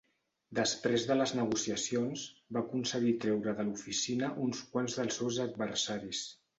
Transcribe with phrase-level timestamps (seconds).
[0.59, 2.25] Després de les negociacions,
[2.57, 6.29] va aconseguir treure de l'oficina uns quants dels seus adversaris.